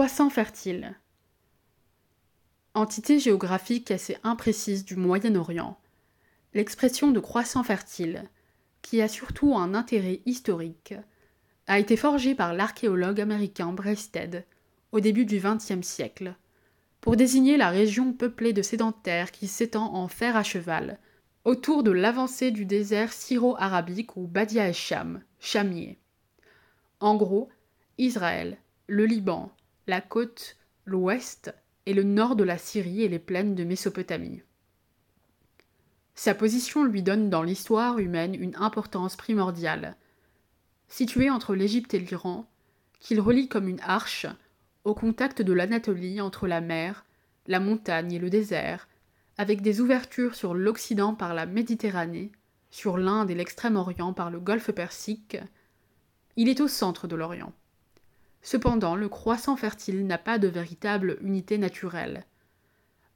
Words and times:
croissant 0.00 0.30
fertile. 0.30 0.96
Entité 2.72 3.18
géographique 3.18 3.90
assez 3.90 4.16
imprécise 4.22 4.86
du 4.86 4.96
Moyen-Orient, 4.96 5.78
l'expression 6.54 7.10
de 7.10 7.20
croissant 7.20 7.62
fertile, 7.62 8.30
qui 8.80 9.02
a 9.02 9.08
surtout 9.08 9.54
un 9.54 9.74
intérêt 9.74 10.22
historique, 10.24 10.94
a 11.66 11.78
été 11.78 11.98
forgée 11.98 12.34
par 12.34 12.54
l'archéologue 12.54 13.20
américain 13.20 13.74
Breasted 13.74 14.46
au 14.90 15.00
début 15.00 15.26
du 15.26 15.38
XXe 15.38 15.86
siècle, 15.86 16.34
pour 17.02 17.16
désigner 17.16 17.58
la 17.58 17.68
région 17.68 18.14
peuplée 18.14 18.54
de 18.54 18.62
sédentaires 18.62 19.30
qui 19.30 19.48
s'étend 19.48 19.94
en 19.94 20.08
fer 20.08 20.34
à 20.34 20.42
cheval, 20.42 20.98
autour 21.44 21.82
de 21.82 21.90
l'avancée 21.90 22.52
du 22.52 22.64
désert 22.64 23.12
syro-arabique 23.12 24.16
ou 24.16 24.26
Badia 24.26 24.66
esham 24.66 25.22
Chamier. 25.40 25.98
En 27.00 27.16
gros, 27.16 27.50
Israël, 27.98 28.56
le 28.86 29.04
Liban, 29.04 29.52
la 29.90 30.00
côte, 30.00 30.56
l'ouest 30.84 31.52
et 31.84 31.94
le 31.94 32.04
nord 32.04 32.36
de 32.36 32.44
la 32.44 32.58
Syrie 32.58 33.02
et 33.02 33.08
les 33.08 33.18
plaines 33.18 33.56
de 33.56 33.64
Mésopotamie. 33.64 34.40
Sa 36.14 36.32
position 36.32 36.84
lui 36.84 37.02
donne 37.02 37.28
dans 37.28 37.42
l'histoire 37.42 37.98
humaine 37.98 38.36
une 38.36 38.54
importance 38.54 39.16
primordiale. 39.16 39.96
Situé 40.86 41.28
entre 41.28 41.56
l'Égypte 41.56 41.92
et 41.92 41.98
l'Iran, 41.98 42.48
qu'il 43.00 43.20
relie 43.20 43.48
comme 43.48 43.66
une 43.66 43.80
arche, 43.80 44.26
au 44.84 44.94
contact 44.94 45.42
de 45.42 45.52
l'Anatolie 45.52 46.20
entre 46.20 46.46
la 46.46 46.60
mer, 46.60 47.04
la 47.48 47.58
montagne 47.58 48.12
et 48.12 48.20
le 48.20 48.30
désert, 48.30 48.86
avec 49.38 49.60
des 49.60 49.80
ouvertures 49.80 50.36
sur 50.36 50.54
l'Occident 50.54 51.14
par 51.14 51.34
la 51.34 51.46
Méditerranée, 51.46 52.30
sur 52.70 52.96
l'Inde 52.96 53.32
et 53.32 53.34
l'Extrême-Orient 53.34 54.12
par 54.12 54.30
le 54.30 54.38
Golfe 54.38 54.70
Persique, 54.70 55.36
il 56.36 56.48
est 56.48 56.60
au 56.60 56.68
centre 56.68 57.08
de 57.08 57.16
l'Orient. 57.16 57.52
Cependant, 58.42 58.96
le 58.96 59.08
croissant 59.08 59.56
fertile 59.56 60.06
n'a 60.06 60.18
pas 60.18 60.38
de 60.38 60.48
véritable 60.48 61.18
unité 61.20 61.58
naturelle. 61.58 62.24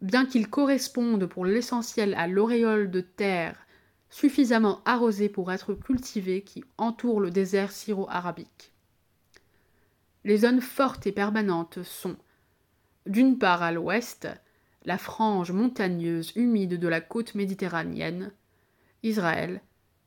Bien 0.00 0.26
qu'il 0.26 0.48
corresponde 0.48 1.26
pour 1.26 1.46
l'essentiel 1.46 2.14
à 2.14 2.26
l'auréole 2.26 2.90
de 2.90 3.00
terre 3.00 3.64
suffisamment 4.10 4.80
arrosée 4.84 5.28
pour 5.28 5.50
être 5.50 5.74
cultivée 5.74 6.42
qui 6.42 6.62
entoure 6.78 7.20
le 7.20 7.30
désert 7.30 7.72
syro-arabique. 7.72 8.72
Les 10.24 10.38
zones 10.38 10.60
fortes 10.60 11.06
et 11.06 11.12
permanentes 11.12 11.82
sont, 11.82 12.16
d'une 13.06 13.38
part 13.38 13.62
à 13.62 13.72
l'ouest, 13.72 14.28
la 14.84 14.98
frange 14.98 15.52
montagneuse 15.52 16.32
humide 16.36 16.78
de 16.78 16.88
la 16.88 17.00
côte 17.00 17.34
méditerranéenne, 17.34 18.32
Israël, 19.02 19.60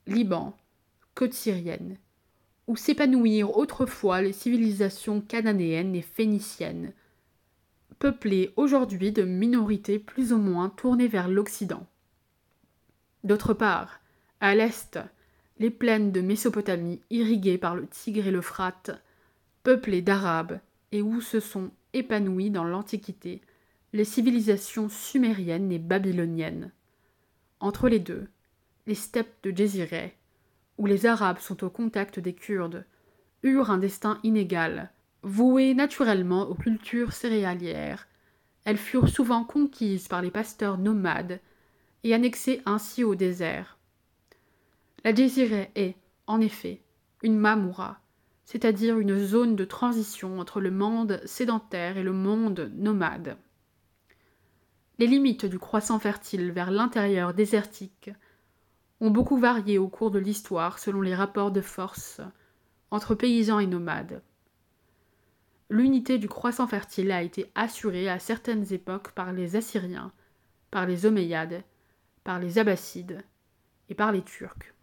Liban, 0.05 0.55
côte 1.13 1.33
syrienne, 1.33 1.97
où 2.67 2.75
s'épanouirent 2.75 3.57
autrefois 3.57 4.21
les 4.21 4.33
civilisations 4.33 5.21
cananéennes 5.21 5.95
et 5.95 6.01
phéniciennes, 6.01 6.93
peuplées 7.99 8.53
aujourd'hui 8.55 9.11
de 9.11 9.23
minorités 9.23 9.99
plus 9.99 10.33
ou 10.33 10.37
moins 10.37 10.69
tournées 10.69 11.07
vers 11.07 11.29
l'Occident. 11.29 11.87
D'autre 13.23 13.53
part, 13.53 14.01
à 14.39 14.53
l'est, 14.53 14.99
les 15.59 15.71
plaines 15.71 16.11
de 16.11 16.21
Mésopotamie 16.21 17.01
irriguées 17.09 17.57
par 17.57 17.75
le 17.75 17.87
Tigre 17.87 18.27
et 18.27 18.31
l'Euphrate, 18.31 18.91
peuplées 19.63 20.01
d'Arabes 20.01 20.59
et 20.91 21.01
où 21.01 21.21
se 21.21 21.39
sont 21.39 21.71
épanouies 21.93 22.51
dans 22.51 22.63
l'Antiquité 22.63 23.41
les 23.93 24.05
civilisations 24.05 24.89
sumériennes 24.89 25.71
et 25.71 25.79
babyloniennes. 25.79 26.71
Entre 27.59 27.89
les 27.89 27.99
deux, 27.99 28.27
les 28.85 28.95
steppes 28.95 29.41
de 29.43 29.51
Désiré, 29.51 30.15
où 30.77 30.85
les 30.85 31.05
Arabes 31.05 31.39
sont 31.39 31.63
au 31.63 31.69
contact 31.69 32.19
des 32.19 32.33
Kurdes, 32.33 32.85
eurent 33.43 33.71
un 33.71 33.77
destin 33.77 34.19
inégal. 34.23 34.91
Vouées 35.23 35.73
naturellement 35.73 36.43
aux 36.43 36.55
cultures 36.55 37.13
céréalières, 37.13 38.07
elles 38.63 38.77
furent 38.77 39.09
souvent 39.09 39.43
conquises 39.43 40.07
par 40.07 40.21
les 40.21 40.31
pasteurs 40.31 40.77
nomades 40.77 41.39
et 42.03 42.13
annexées 42.13 42.61
ainsi 42.65 43.03
au 43.03 43.15
désert. 43.15 43.77
La 45.03 45.13
Désirée 45.13 45.71
est, 45.75 45.95
en 46.27 46.41
effet, 46.41 46.81
une 47.23 47.37
mamoura, 47.37 47.99
c'est-à-dire 48.43 48.99
une 48.99 49.17
zone 49.17 49.55
de 49.55 49.65
transition 49.65 50.39
entre 50.39 50.59
le 50.59 50.71
monde 50.71 51.21
sédentaire 51.25 51.97
et 51.97 52.03
le 52.03 52.13
monde 52.13 52.71
nomade. 52.75 53.37
Les 54.99 55.07
limites 55.07 55.45
du 55.45 55.59
croissant 55.59 55.99
fertile 55.99 56.51
vers 56.51 56.71
l'intérieur 56.71 57.33
désertique 57.33 58.09
ont 58.99 59.11
beaucoup 59.11 59.37
varié 59.37 59.77
au 59.77 59.87
cours 59.87 60.11
de 60.11 60.19
l'histoire 60.19 60.79
selon 60.79 61.01
les 61.01 61.15
rapports 61.15 61.51
de 61.51 61.61
force 61.61 62.21
entre 62.91 63.15
paysans 63.15 63.59
et 63.59 63.67
nomades. 63.67 64.21
L'unité 65.69 66.17
du 66.17 66.29
croissant 66.29 66.67
fertile 66.67 67.11
a 67.11 67.21
été 67.21 67.51
assurée 67.53 68.09
à 68.09 68.19
certaines 68.19 68.71
époques 68.73 69.11
par 69.11 69.33
les 69.33 69.55
Assyriens, 69.55 70.13
par 70.71 70.85
les 70.85 71.05
Omeyyades, 71.05 71.63
par 72.23 72.39
les 72.39 72.57
Abbassides 72.57 73.23
et 73.89 73.95
par 73.95 74.11
les 74.11 74.23
Turcs. 74.23 74.73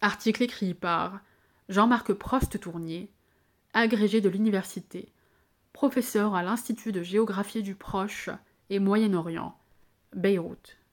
Article 0.00 0.44
écrit 0.44 0.74
par 0.74 1.20
Jean-Marc 1.68 2.12
Prost-Tournier, 2.12 3.12
agrégé 3.74 4.20
de 4.20 4.28
l'université, 4.28 5.12
professeur 5.72 6.34
à 6.34 6.42
l'Institut 6.42 6.92
de 6.92 7.02
géographie 7.02 7.62
du 7.62 7.74
Proche 7.74 8.30
et 8.70 8.78
Moyen-Orient, 8.78 9.56
Beyrouth. 10.14 10.79